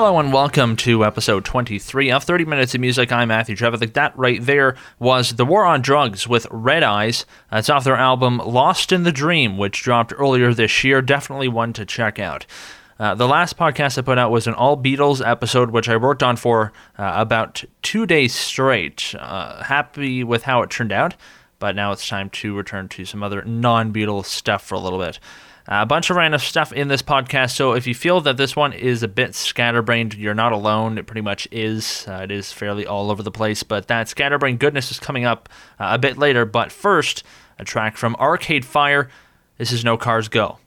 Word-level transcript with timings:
Hello 0.00 0.18
and 0.18 0.32
welcome 0.32 0.76
to 0.76 1.04
episode 1.04 1.44
23 1.44 2.10
of 2.10 2.24
30 2.24 2.46
Minutes 2.46 2.74
of 2.74 2.80
Music. 2.80 3.12
I'm 3.12 3.28
Matthew 3.28 3.54
Trevithick. 3.54 3.92
That 3.92 4.16
right 4.16 4.42
there 4.42 4.74
was 4.98 5.34
The 5.34 5.44
War 5.44 5.66
on 5.66 5.82
Drugs 5.82 6.26
with 6.26 6.46
Red 6.50 6.82
Eyes. 6.82 7.26
It's 7.52 7.68
off 7.68 7.84
their 7.84 7.96
album 7.96 8.38
Lost 8.38 8.92
in 8.92 9.02
the 9.02 9.12
Dream, 9.12 9.58
which 9.58 9.82
dropped 9.82 10.14
earlier 10.16 10.54
this 10.54 10.82
year. 10.84 11.02
Definitely 11.02 11.48
one 11.48 11.74
to 11.74 11.84
check 11.84 12.18
out. 12.18 12.46
Uh, 12.98 13.14
the 13.14 13.28
last 13.28 13.58
podcast 13.58 13.98
I 13.98 14.00
put 14.00 14.16
out 14.16 14.30
was 14.30 14.46
an 14.46 14.54
all 14.54 14.74
Beatles 14.74 15.20
episode, 15.22 15.70
which 15.70 15.90
I 15.90 15.98
worked 15.98 16.22
on 16.22 16.36
for 16.36 16.72
uh, 16.96 17.12
about 17.16 17.62
two 17.82 18.06
days 18.06 18.34
straight. 18.34 19.14
Uh, 19.18 19.62
happy 19.64 20.24
with 20.24 20.44
how 20.44 20.62
it 20.62 20.70
turned 20.70 20.92
out, 20.92 21.14
but 21.58 21.76
now 21.76 21.92
it's 21.92 22.08
time 22.08 22.30
to 22.30 22.56
return 22.56 22.88
to 22.88 23.04
some 23.04 23.22
other 23.22 23.44
non 23.44 23.92
Beatles 23.92 24.24
stuff 24.24 24.64
for 24.64 24.76
a 24.76 24.80
little 24.80 24.98
bit. 24.98 25.18
A 25.66 25.86
bunch 25.86 26.10
of 26.10 26.16
random 26.16 26.40
stuff 26.40 26.72
in 26.72 26.88
this 26.88 27.02
podcast. 27.02 27.52
So 27.52 27.72
if 27.72 27.86
you 27.86 27.94
feel 27.94 28.20
that 28.22 28.36
this 28.36 28.56
one 28.56 28.72
is 28.72 29.02
a 29.02 29.08
bit 29.08 29.34
scatterbrained, 29.34 30.14
you're 30.14 30.34
not 30.34 30.52
alone. 30.52 30.98
It 30.98 31.06
pretty 31.06 31.20
much 31.20 31.46
is. 31.52 32.06
Uh, 32.08 32.22
it 32.24 32.30
is 32.30 32.52
fairly 32.52 32.86
all 32.86 33.10
over 33.10 33.22
the 33.22 33.30
place. 33.30 33.62
But 33.62 33.86
that 33.88 34.08
scatterbrained 34.08 34.58
goodness 34.58 34.90
is 34.90 34.98
coming 34.98 35.24
up 35.24 35.48
uh, 35.78 35.90
a 35.92 35.98
bit 35.98 36.18
later. 36.18 36.44
But 36.44 36.72
first, 36.72 37.22
a 37.58 37.64
track 37.64 37.96
from 37.96 38.16
Arcade 38.16 38.64
Fire. 38.64 39.08
This 39.58 39.70
is 39.70 39.84
No 39.84 39.96
Cars 39.96 40.28
Go. 40.28 40.58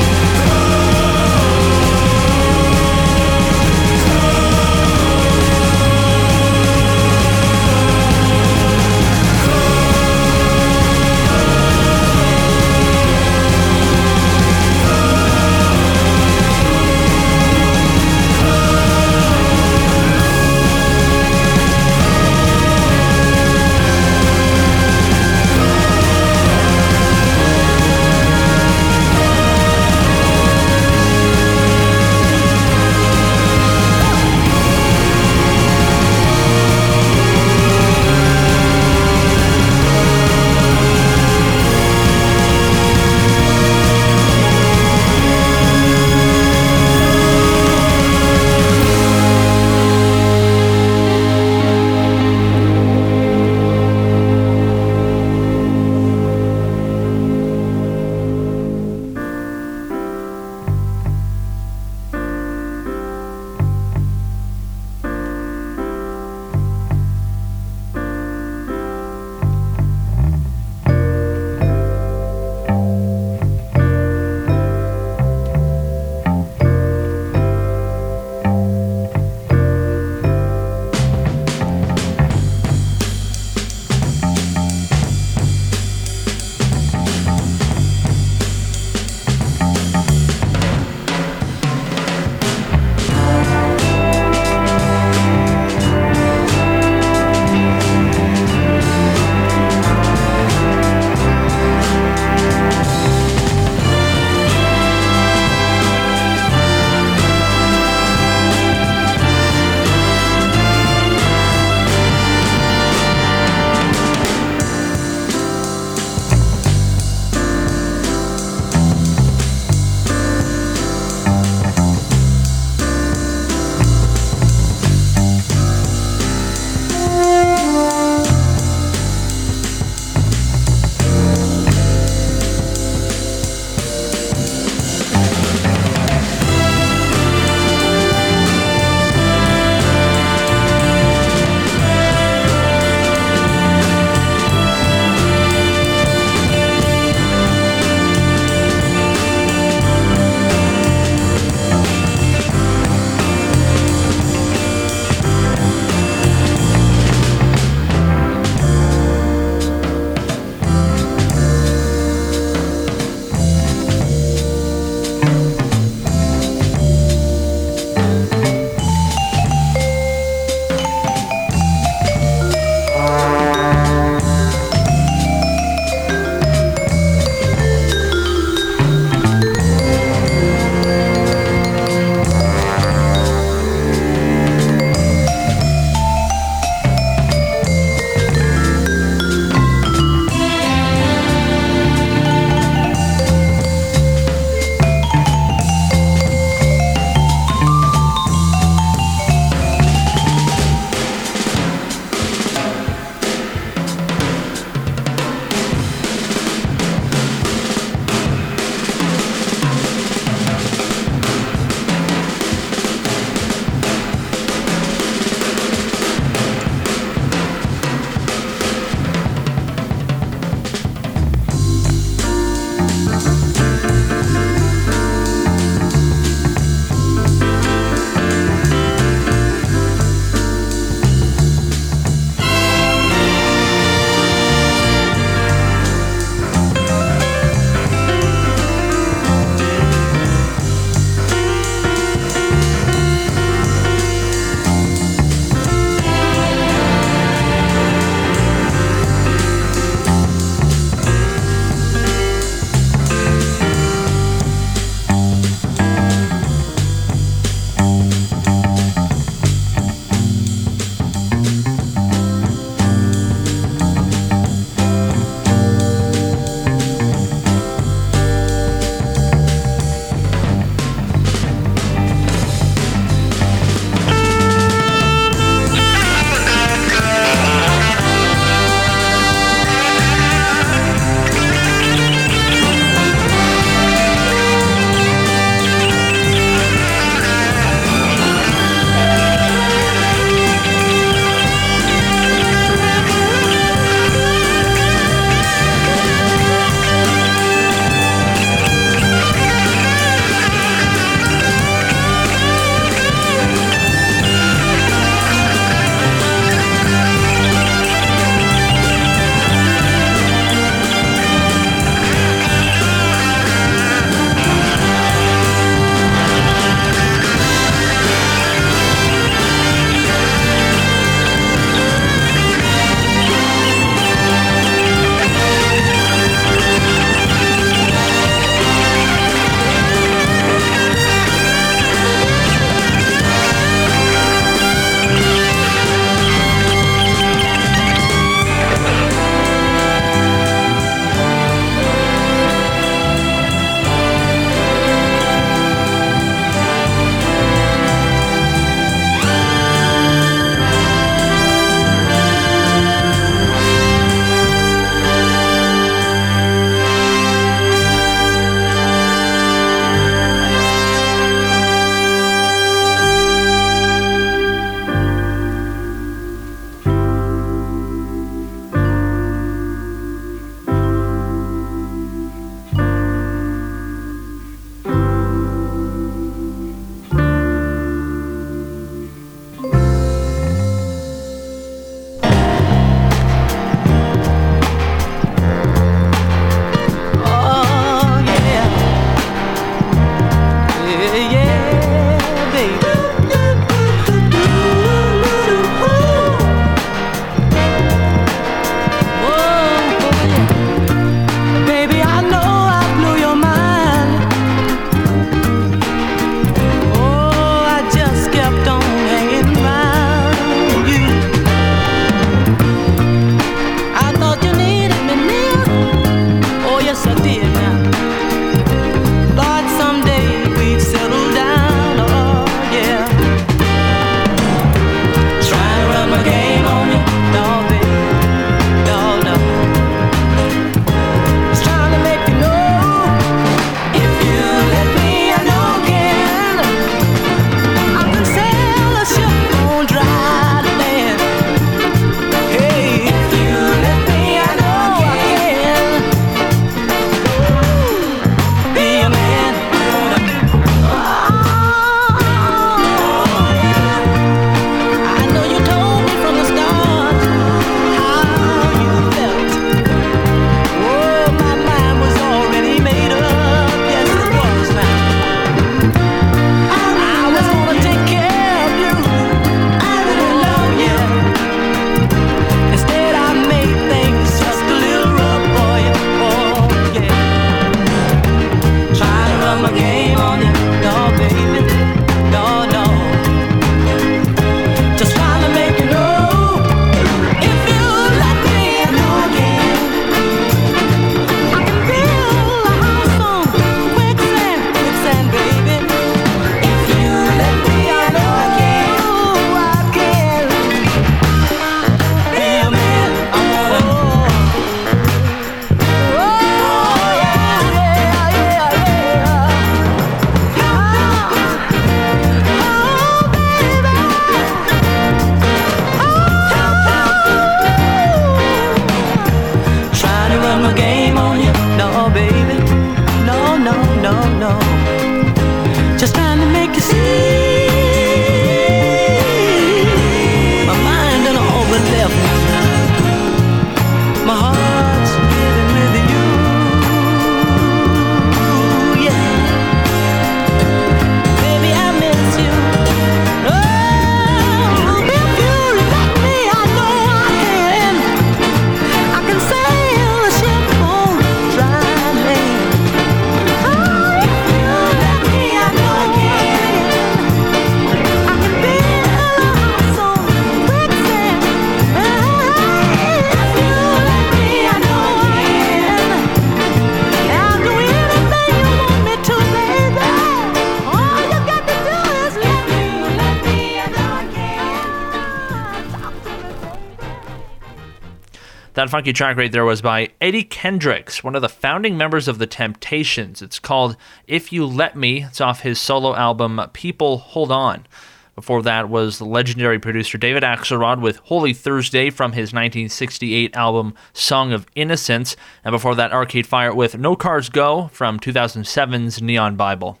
Funky 578.90 579.12
track 579.12 579.36
right 579.36 579.52
there 579.52 579.64
was 579.64 579.80
by 579.80 580.08
Eddie 580.20 580.42
Kendricks, 580.42 581.22
one 581.22 581.36
of 581.36 581.42
the 581.42 581.48
founding 581.48 581.96
members 581.96 582.26
of 582.26 582.38
the 582.38 582.46
Temptations. 582.46 583.40
It's 583.40 583.60
called 583.60 583.96
If 584.26 584.52
You 584.52 584.66
Let 584.66 584.96
Me. 584.96 585.22
It's 585.22 585.40
off 585.40 585.60
his 585.60 585.80
solo 585.80 586.16
album 586.16 586.60
People 586.72 587.18
Hold 587.18 587.52
On. 587.52 587.86
Before 588.34 588.62
that 588.62 588.88
was 588.88 589.18
the 589.18 589.24
legendary 589.24 589.78
producer 589.78 590.18
David 590.18 590.42
Axelrod 590.42 591.00
with 591.00 591.18
Holy 591.18 591.52
Thursday 591.52 592.10
from 592.10 592.32
his 592.32 592.48
1968 592.48 593.54
album 593.54 593.94
Song 594.12 594.52
of 594.52 594.66
Innocence. 594.74 595.36
And 595.64 595.72
before 595.72 595.94
that, 595.94 596.12
Arcade 596.12 596.48
Fire 596.48 596.74
with 596.74 596.98
No 596.98 597.14
Cars 597.14 597.48
Go 597.48 597.88
from 597.92 598.18
2007's 598.18 599.22
Neon 599.22 599.54
Bible. 599.54 600.00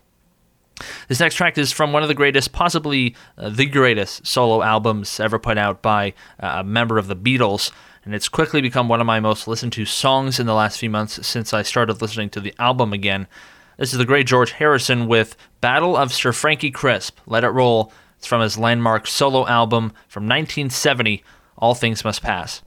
This 1.06 1.20
next 1.20 1.36
track 1.36 1.58
is 1.58 1.70
from 1.70 1.92
one 1.92 2.02
of 2.02 2.08
the 2.08 2.14
greatest, 2.14 2.52
possibly 2.52 3.14
uh, 3.38 3.50
the 3.50 3.66
greatest 3.66 4.26
solo 4.26 4.62
albums 4.62 5.20
ever 5.20 5.38
put 5.38 5.58
out 5.58 5.80
by 5.80 6.14
uh, 6.40 6.54
a 6.56 6.64
member 6.64 6.98
of 6.98 7.06
the 7.06 7.16
Beatles 7.16 7.70
and 8.04 8.14
it's 8.14 8.28
quickly 8.28 8.60
become 8.60 8.88
one 8.88 9.00
of 9.00 9.06
my 9.06 9.20
most 9.20 9.46
listened 9.46 9.72
to 9.74 9.84
songs 9.84 10.40
in 10.40 10.46
the 10.46 10.54
last 10.54 10.78
few 10.78 10.90
months 10.90 11.26
since 11.26 11.52
I 11.52 11.62
started 11.62 12.00
listening 12.00 12.30
to 12.30 12.40
the 12.40 12.54
album 12.58 12.92
again. 12.92 13.26
This 13.76 13.92
is 13.92 13.98
the 13.98 14.04
great 14.04 14.26
George 14.26 14.52
Harrison 14.52 15.06
with 15.06 15.36
Ballad 15.60 16.00
of 16.00 16.12
Sir 16.12 16.32
Frankie 16.32 16.70
Crisp. 16.70 17.18
Let 17.26 17.44
it 17.44 17.48
roll. 17.48 17.92
It's 18.18 18.26
from 18.26 18.42
his 18.42 18.58
landmark 18.58 19.06
solo 19.06 19.46
album 19.46 19.92
from 20.08 20.24
1970, 20.24 21.24
All 21.56 21.74
Things 21.74 22.04
Must 22.04 22.22
Pass. 22.22 22.62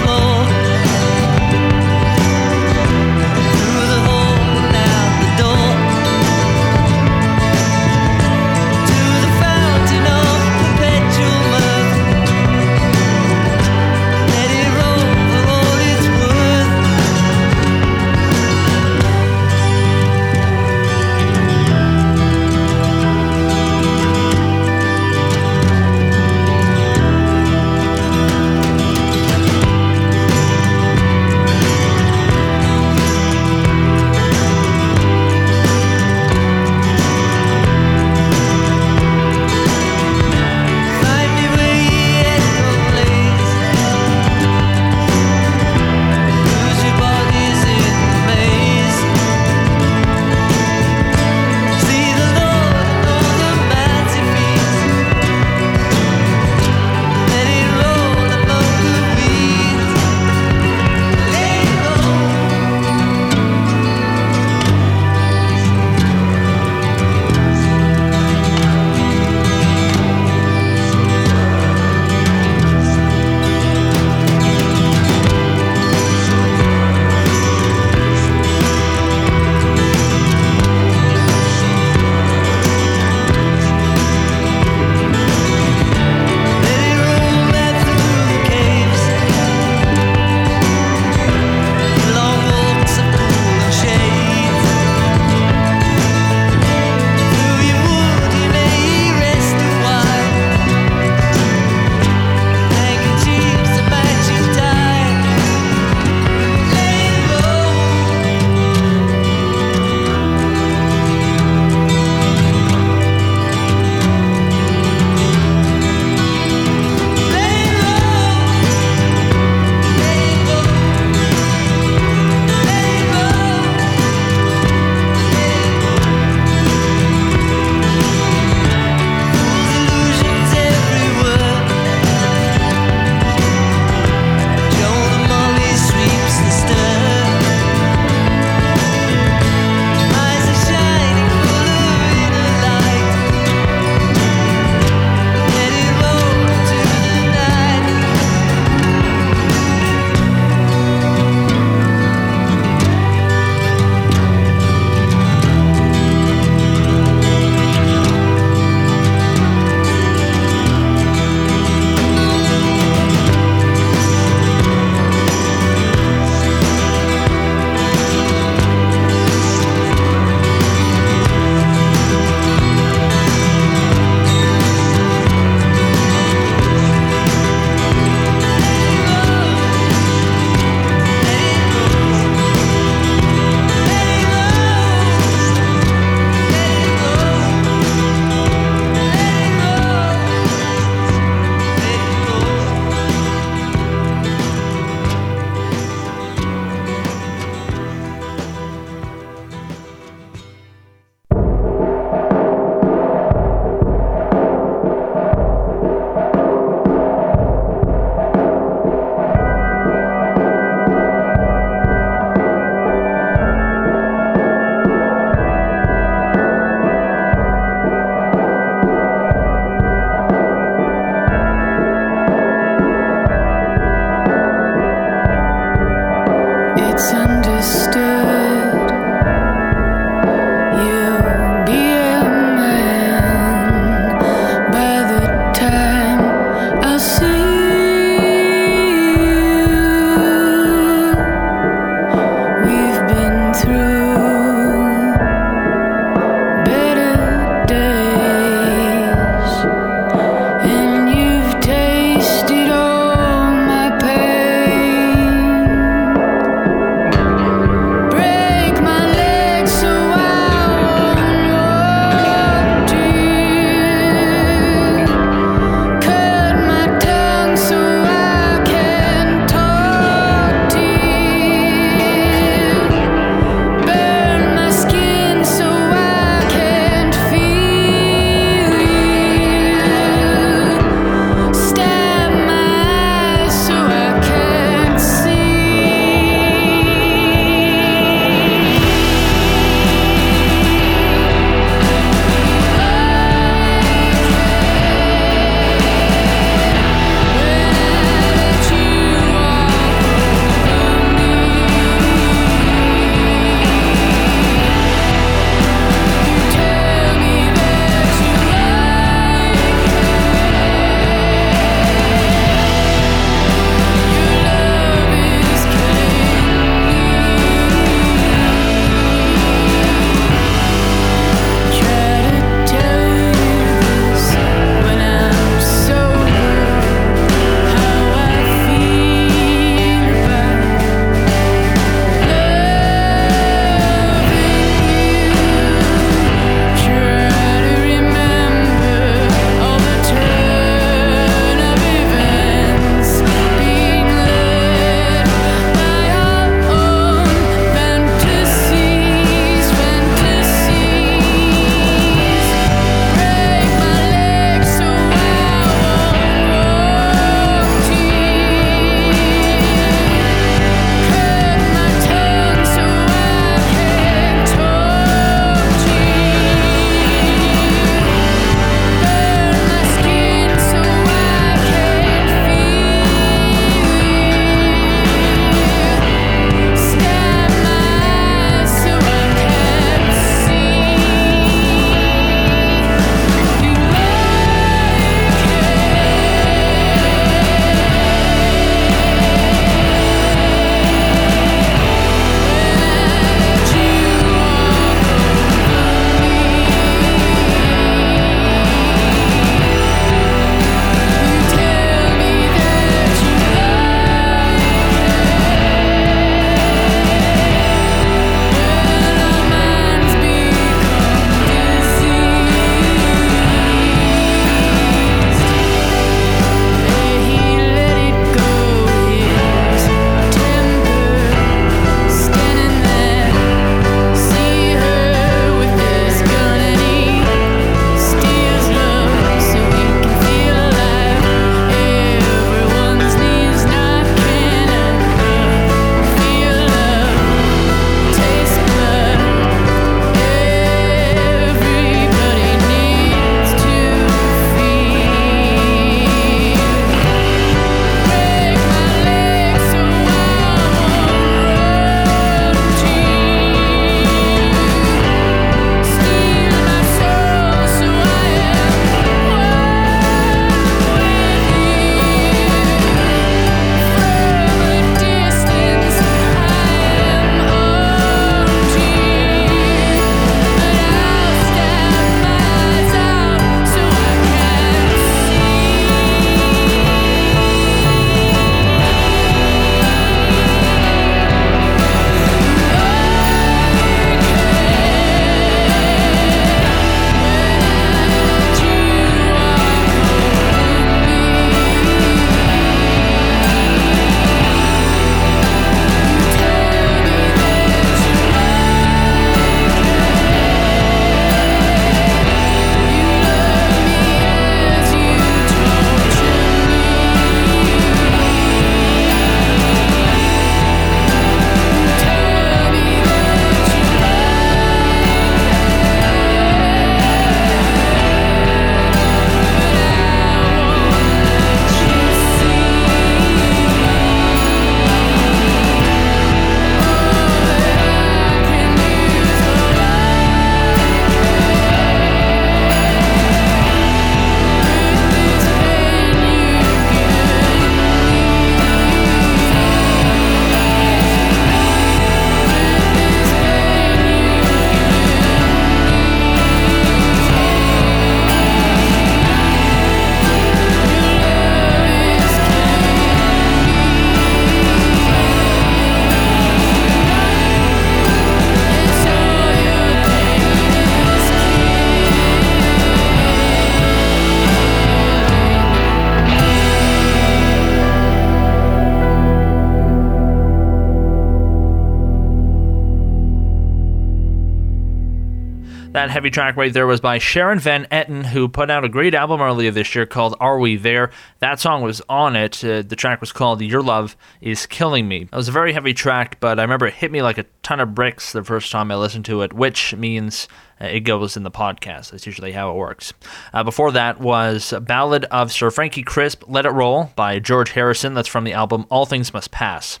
Heavy 576.16 576.30
track 576.30 576.56
right 576.56 576.72
there 576.72 576.86
was 576.86 576.98
by 576.98 577.18
Sharon 577.18 577.58
Van 577.58 577.84
Etten, 577.92 578.24
who 578.24 578.48
put 578.48 578.70
out 578.70 578.86
a 578.86 578.88
great 578.88 579.14
album 579.14 579.42
earlier 579.42 579.70
this 579.70 579.94
year 579.94 580.06
called 580.06 580.34
Are 580.40 580.58
We 580.58 580.76
There? 580.76 581.10
That 581.40 581.60
song 581.60 581.82
was 581.82 582.00
on 582.08 582.34
it. 582.34 582.64
Uh, 582.64 582.80
the 582.80 582.96
track 582.96 583.20
was 583.20 583.32
called 583.32 583.60
Your 583.60 583.82
Love 583.82 584.16
Is 584.40 584.64
Killing 584.64 585.08
Me. 585.08 585.28
It 585.30 585.34
was 585.34 585.48
a 585.48 585.52
very 585.52 585.74
heavy 585.74 585.92
track, 585.92 586.40
but 586.40 586.58
I 586.58 586.62
remember 586.62 586.86
it 586.86 586.94
hit 586.94 587.12
me 587.12 587.20
like 587.20 587.36
a 587.36 587.44
ton 587.62 587.80
of 587.80 587.94
bricks 587.94 588.32
the 588.32 588.42
first 588.42 588.72
time 588.72 588.90
I 588.90 588.96
listened 588.96 589.26
to 589.26 589.42
it, 589.42 589.52
which 589.52 589.94
means 589.94 590.48
uh, 590.80 590.86
it 590.86 591.00
goes 591.00 591.36
in 591.36 591.42
the 591.42 591.50
podcast. 591.50 592.12
That's 592.12 592.24
usually 592.24 592.52
how 592.52 592.70
it 592.70 592.76
works. 592.76 593.12
Uh, 593.52 593.62
before 593.62 593.92
that 593.92 594.18
was 594.18 594.72
Ballad 594.80 595.26
of 595.26 595.52
Sir 595.52 595.70
Frankie 595.70 596.02
Crisp, 596.02 596.44
Let 596.48 596.64
It 596.64 596.70
Roll 596.70 597.12
by 597.14 597.40
George 597.40 597.72
Harrison. 597.72 598.14
That's 598.14 598.26
from 598.26 598.44
the 598.44 598.54
album 598.54 598.86
All 598.88 599.04
Things 599.04 599.34
Must 599.34 599.50
Pass. 599.50 600.00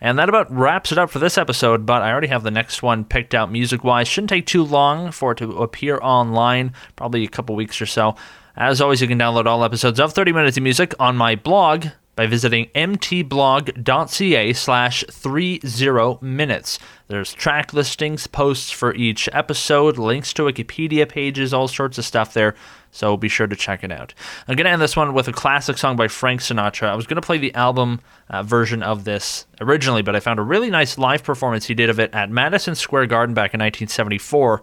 And 0.00 0.18
that 0.18 0.28
about 0.28 0.52
wraps 0.52 0.92
it 0.92 0.98
up 0.98 1.10
for 1.10 1.18
this 1.18 1.36
episode, 1.36 1.84
but 1.84 2.02
I 2.02 2.10
already 2.10 2.28
have 2.28 2.44
the 2.44 2.50
next 2.50 2.82
one 2.82 3.04
picked 3.04 3.34
out 3.34 3.50
music 3.50 3.82
wise. 3.82 4.06
Shouldn't 4.06 4.30
take 4.30 4.46
too 4.46 4.62
long 4.62 5.10
for 5.10 5.32
it 5.32 5.38
to 5.38 5.58
appear 5.58 5.98
online, 6.00 6.72
probably 6.94 7.24
a 7.24 7.28
couple 7.28 7.56
weeks 7.56 7.80
or 7.80 7.86
so. 7.86 8.14
As 8.56 8.80
always, 8.80 9.00
you 9.00 9.08
can 9.08 9.18
download 9.18 9.46
all 9.46 9.64
episodes 9.64 10.00
of 10.00 10.12
30 10.12 10.32
Minutes 10.32 10.56
of 10.56 10.62
Music 10.62 10.94
on 10.98 11.16
my 11.16 11.34
blog 11.34 11.86
by 12.18 12.26
visiting 12.26 12.66
mtblog.ca 12.74 14.52
slash 14.52 15.04
30 15.08 16.18
minutes. 16.20 16.78
There's 17.06 17.32
track 17.32 17.72
listings, 17.72 18.26
posts 18.26 18.72
for 18.72 18.92
each 18.96 19.28
episode, 19.32 19.98
links 19.98 20.32
to 20.32 20.42
Wikipedia 20.42 21.08
pages, 21.08 21.54
all 21.54 21.68
sorts 21.68 21.96
of 21.96 22.04
stuff 22.04 22.34
there 22.34 22.56
so 22.98 23.16
be 23.16 23.28
sure 23.28 23.46
to 23.46 23.54
check 23.54 23.84
it 23.84 23.92
out. 23.92 24.12
I'm 24.48 24.56
going 24.56 24.64
to 24.64 24.72
end 24.72 24.82
this 24.82 24.96
one 24.96 25.14
with 25.14 25.28
a 25.28 25.32
classic 25.32 25.78
song 25.78 25.94
by 25.94 26.08
Frank 26.08 26.40
Sinatra. 26.40 26.88
I 26.88 26.96
was 26.96 27.06
going 27.06 27.14
to 27.14 27.24
play 27.24 27.38
the 27.38 27.54
album 27.54 28.00
uh, 28.28 28.42
version 28.42 28.82
of 28.82 29.04
this 29.04 29.46
originally, 29.60 30.02
but 30.02 30.16
I 30.16 30.20
found 30.20 30.40
a 30.40 30.42
really 30.42 30.68
nice 30.68 30.98
live 30.98 31.22
performance 31.22 31.66
he 31.66 31.74
did 31.74 31.90
of 31.90 32.00
it 32.00 32.12
at 32.12 32.28
Madison 32.28 32.74
Square 32.74 33.06
Garden 33.06 33.34
back 33.34 33.54
in 33.54 33.60
1974 33.60 34.62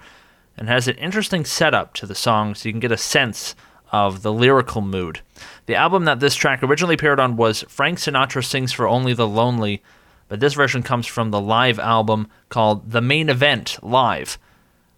and 0.58 0.68
has 0.68 0.90
an 0.90 0.98
interesting 0.98 1.46
setup 1.46 1.94
to 1.94 2.06
the 2.06 2.14
song 2.14 2.56
so 2.56 2.68
you 2.68 2.74
can 2.74 2.82
get 2.82 2.92
a 2.92 2.98
sense 2.98 3.56
of 3.94 4.22
the 4.22 4.34
lyrical 4.34 4.82
mood. 4.82 5.22
The 5.66 5.76
album 5.76 6.04
that 6.04 6.20
this 6.20 6.36
track 6.36 6.62
originally 6.62 6.96
appeared 6.96 7.22
on 7.22 7.38
was 7.38 7.64
Frank 7.70 8.00
Sinatra 8.00 8.44
Sings 8.44 8.74
for 8.74 8.86
Only 8.86 9.14
the 9.14 9.30
Lonely, 9.30 9.82
but 10.28 10.42
this 10.42 10.56
version 10.56 10.84
comes 10.84 11.08
from 11.08 11.32
the 11.32 11.40
live 11.40 11.80
album 11.80 12.28
called 12.50 12.92
The 12.92 13.02
Main 13.02 13.30
Event 13.30 13.78
Live. 13.82 14.38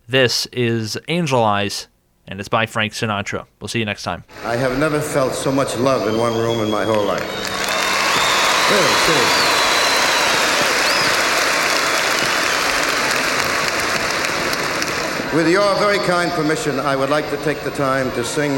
This 0.07 0.47
is 0.47 0.97
Angel 1.07 1.43
Eyes 1.43 1.87
and 2.27 2.39
it's 2.39 2.49
by 2.49 2.65
Frank 2.65 2.93
Sinatra. 2.93 3.45
We'll 3.59 3.67
see 3.67 3.79
you 3.79 3.85
next 3.85 4.03
time. 4.03 4.23
I 4.43 4.55
have 4.57 4.77
never 4.77 4.99
felt 4.99 5.33
so 5.33 5.51
much 5.51 5.77
love 5.77 6.07
in 6.07 6.19
one 6.19 6.37
room 6.37 6.63
in 6.63 6.69
my 6.69 6.83
whole 6.83 7.05
life. 7.05 7.21
Really, 8.69 8.93
seriously. 9.05 9.57
With 15.35 15.49
your 15.51 15.75
very 15.75 15.99
kind 15.99 16.31
permission, 16.31 16.79
I 16.79 16.95
would 16.95 17.09
like 17.09 17.29
to 17.29 17.37
take 17.43 17.59
the 17.61 17.71
time 17.71 18.11
to 18.11 18.23
sing 18.23 18.51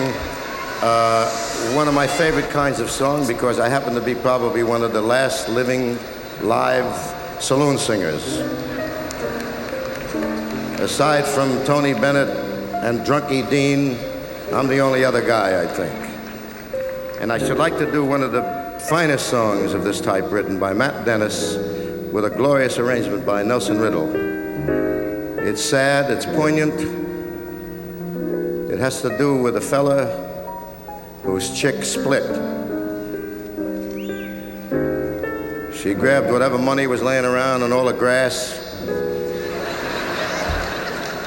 uh, 0.81 1.29
one 1.75 1.87
of 1.87 1.93
my 1.93 2.07
favorite 2.07 2.49
kinds 2.49 2.79
of 2.79 2.89
song 2.89 3.27
because 3.27 3.59
I 3.59 3.67
happen 3.67 3.93
to 3.95 4.01
be 4.01 4.15
probably 4.15 4.63
one 4.63 4.81
of 4.81 4.93
the 4.93 5.01
last 5.01 5.49
living 5.49 5.99
live 6.41 6.95
saloon 7.41 7.77
singers. 7.77 8.37
Aside 10.79 11.25
from 11.25 11.63
Tony 11.65 11.93
Bennett 11.93 12.48
and 12.81 13.01
Drunky 13.01 13.47
Dean. 13.49 13.97
I'm 14.53 14.67
the 14.67 14.79
only 14.79 15.03
other 15.03 15.25
guy, 15.25 15.61
I 15.61 15.67
think. 15.67 15.93
And 17.21 17.31
I 17.31 17.37
should 17.37 17.57
like 17.57 17.77
to 17.77 17.91
do 17.91 18.05
one 18.05 18.23
of 18.23 18.31
the 18.31 18.41
finest 18.89 19.27
songs 19.29 19.73
of 19.73 19.83
this 19.83 19.99
type 19.99 20.31
written 20.31 20.59
by 20.59 20.73
Matt 20.73 21.05
Dennis 21.05 21.57
with 22.13 22.25
a 22.25 22.29
glorious 22.29 22.79
arrangement 22.79 23.25
by 23.25 23.43
Nelson 23.43 23.79
Riddle. 23.79 24.09
It's 25.45 25.63
sad, 25.63 26.09
it's 26.09 26.25
poignant. 26.25 26.79
It 28.71 28.79
has 28.79 29.01
to 29.01 29.17
do 29.17 29.41
with 29.41 29.57
a 29.57 29.61
fella 29.61 30.05
whose 31.23 31.51
chick 31.59 31.83
split. 31.83 32.23
She 35.75 35.93
grabbed 35.93 36.31
whatever 36.31 36.57
money 36.57 36.87
was 36.87 37.01
laying 37.01 37.25
around 37.25 37.63
and 37.63 37.73
all 37.73 37.85
the 37.85 37.93
grass 37.93 38.68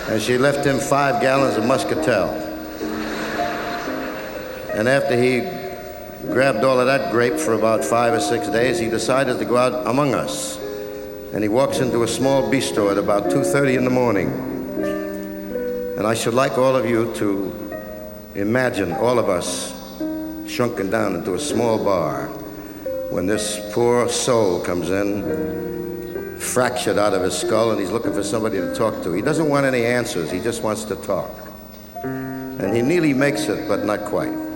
and 0.08 0.20
she 0.20 0.36
left 0.36 0.66
him 0.66 0.78
five 0.78 1.20
gallons 1.20 1.56
of 1.56 1.64
muscatel. 1.64 2.30
And 4.74 4.88
after 4.88 5.16
he 5.16 5.40
grabbed 6.32 6.64
all 6.64 6.80
of 6.80 6.86
that 6.86 7.12
grape 7.12 7.34
for 7.34 7.52
about 7.54 7.84
five 7.84 8.14
or 8.14 8.20
six 8.20 8.48
days, 8.48 8.78
he 8.78 8.88
decided 8.88 9.38
to 9.38 9.44
go 9.44 9.56
out 9.56 9.86
among 9.86 10.14
us. 10.14 10.58
And 11.32 11.42
he 11.42 11.48
walks 11.48 11.78
into 11.78 12.02
a 12.02 12.08
small 12.08 12.50
bistro 12.50 12.90
at 12.90 12.98
about 12.98 13.24
2.30 13.24 13.76
in 13.76 13.84
the 13.84 13.90
morning. 13.90 14.28
And 15.96 16.06
I 16.06 16.14
should 16.14 16.34
like 16.34 16.58
all 16.58 16.74
of 16.74 16.88
you 16.88 17.14
to 17.16 17.80
imagine 18.34 18.92
all 18.92 19.18
of 19.18 19.28
us 19.28 19.72
shrunken 20.50 20.90
down 20.90 21.14
into 21.14 21.34
a 21.34 21.38
small 21.38 21.82
bar 21.82 22.26
when 23.10 23.26
this 23.26 23.60
poor 23.72 24.08
soul 24.08 24.60
comes 24.60 24.90
in 24.90 25.81
fractured 26.42 26.98
out 26.98 27.14
of 27.14 27.22
his 27.22 27.38
skull 27.38 27.70
and 27.70 27.80
he's 27.80 27.90
looking 27.90 28.12
for 28.12 28.22
somebody 28.22 28.58
to 28.58 28.74
talk 28.74 29.02
to. 29.04 29.12
He 29.12 29.22
doesn't 29.22 29.48
want 29.48 29.64
any 29.64 29.84
answers, 29.84 30.30
he 30.30 30.40
just 30.40 30.62
wants 30.62 30.84
to 30.84 30.96
talk. 30.96 31.30
And 32.04 32.76
he 32.76 32.82
nearly 32.82 33.14
makes 33.14 33.48
it, 33.48 33.68
but 33.68 33.84
not 33.84 34.04
quite. 34.04 34.51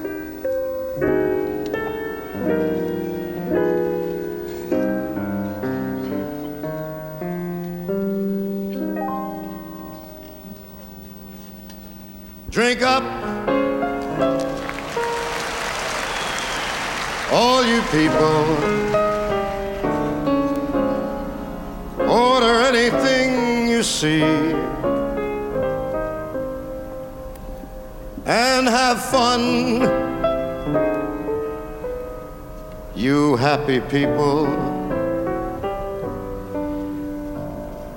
People, 33.89 34.47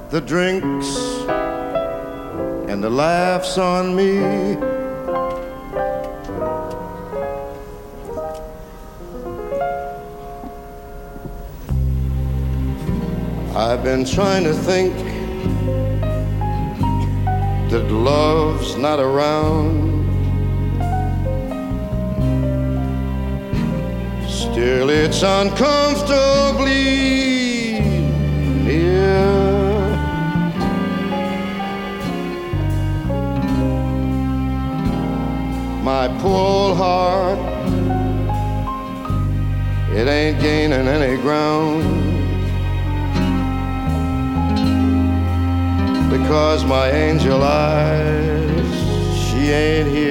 the 0.09 0.21
drinks 0.21 0.97
and 2.69 2.83
the 2.83 2.89
laughs 2.89 3.57
on 3.57 3.95
me. 3.95 4.19
I've 13.55 13.83
been 13.83 14.05
trying 14.05 14.43
to 14.43 14.53
think 14.53 14.93
that 17.71 17.91
love's 17.91 18.75
not 18.77 18.99
around. 18.99 20.08
Still, 24.59 24.89
it's 24.89 25.23
uncomfortably 25.23 27.79
near. 28.65 29.23
My 35.81 36.09
poor 36.19 36.75
heart, 36.75 37.39
it 39.97 40.09
ain't 40.09 40.41
gaining 40.41 40.89
any 40.89 41.15
ground. 41.21 42.17
because 46.11 46.65
my 46.65 46.89
angel 46.89 47.43
eyes, 47.43 48.73
she 49.23 49.51
ain't 49.51 49.87
here. 49.87 50.08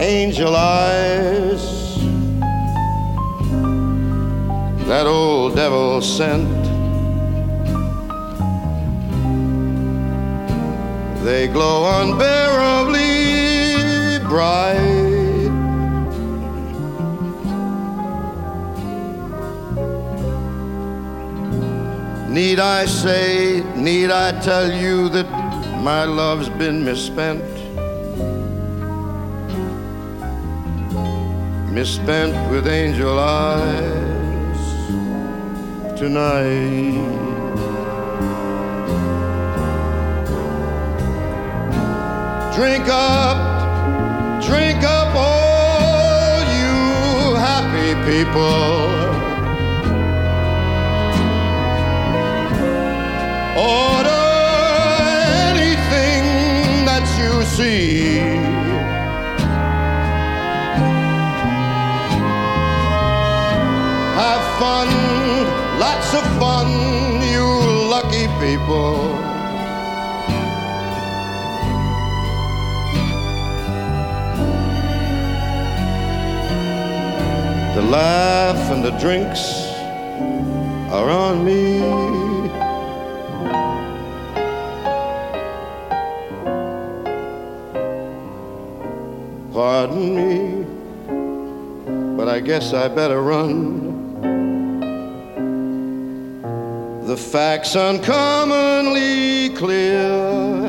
Angel 0.00 0.54
eyes, 0.54 1.98
that 4.86 5.06
old 5.06 5.56
devil 5.56 6.00
sent. 6.00 6.48
They 11.24 11.48
glow 11.48 11.84
unbearably 12.00 12.98
bright. 14.28 14.78
Need 22.30 22.60
I 22.60 22.86
say, 22.86 23.64
need 23.74 24.12
I 24.12 24.30
tell 24.40 24.70
you 24.70 25.08
that 25.08 25.28
my 25.82 26.04
love's 26.04 26.48
been 26.50 26.84
misspent? 26.84 27.57
Misspent 31.78 32.34
with 32.50 32.66
angel 32.66 33.20
eyes. 33.20 34.60
tonight. 35.96 36.98
Drink 42.56 42.88
up, 42.88 44.42
drink 44.42 44.82
up, 44.82 45.14
all 45.14 46.40
you 46.58 47.36
happy 47.46 47.94
people. 48.10 48.74
Order 53.56 54.26
anything 55.46 56.24
that 56.86 57.06
you 57.20 57.44
see. 57.44 58.37
Fun, 64.58 64.88
lots 65.78 66.12
of 66.14 66.24
fun, 66.40 66.68
you 67.22 67.46
lucky 67.88 68.26
people. 68.42 68.96
The 77.76 77.82
laugh 77.82 78.72
and 78.72 78.84
the 78.84 78.90
drinks 78.98 79.40
are 80.90 81.08
on 81.08 81.44
me. 81.44 81.78
Pardon 89.52 90.14
me, 90.16 90.66
but 92.16 92.28
I 92.28 92.40
guess 92.40 92.72
I 92.72 92.88
better 92.88 93.22
run. 93.22 94.07
The 97.08 97.16
facts 97.16 97.74
uncommonly 97.74 99.48
clear. 99.56 100.66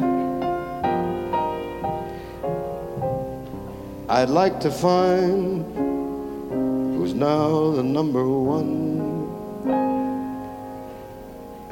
I'd 4.08 4.30
like 4.30 4.62
to 4.62 4.72
find 4.72 5.66
who's 6.96 7.14
now 7.14 7.72
the 7.72 7.84
number 7.84 8.26
one 8.26 9.02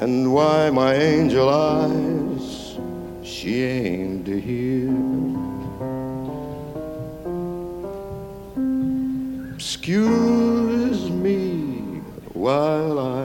and 0.00 0.34
why 0.34 0.68
my 0.68 0.92
angel 0.92 1.48
eyes 1.48 2.76
she 3.22 3.62
aimed 3.62 4.26
to 4.26 4.38
hear. 4.38 4.92
Excuse 9.54 11.08
me 11.08 12.02
while 12.34 12.98
I 12.98 13.17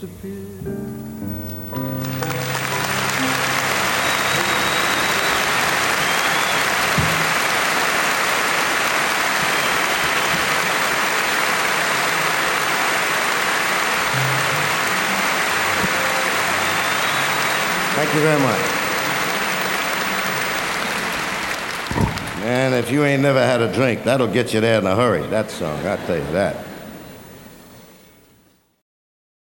disappear. 0.00 0.32
Thank 17.94 18.14
you 18.14 18.20
very 18.20 18.40
much. 18.40 18.60
Man, 22.40 22.72
if 22.72 22.90
you 22.90 23.04
ain't 23.04 23.20
never 23.20 23.44
had 23.44 23.60
a 23.60 23.70
drink, 23.72 24.04
that'll 24.04 24.26
get 24.26 24.54
you 24.54 24.60
there 24.60 24.78
in 24.78 24.86
a 24.86 24.96
hurry, 24.96 25.26
that 25.26 25.50
song, 25.50 25.86
I'll 25.86 25.98
tell 25.98 26.16
you 26.16 26.32
that. 26.32 26.69